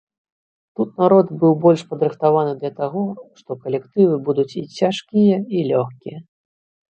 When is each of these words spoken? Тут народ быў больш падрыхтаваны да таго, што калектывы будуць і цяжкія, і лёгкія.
Тут 0.77 0.89
народ 1.01 1.27
быў 1.41 1.51
больш 1.65 1.81
падрыхтаваны 1.89 2.53
да 2.63 2.71
таго, 2.79 3.03
што 3.41 3.57
калектывы 3.65 4.15
будуць 4.29 4.49
і 4.61 4.67
цяжкія, 4.79 5.37
і 5.59 5.69
лёгкія. 5.71 6.17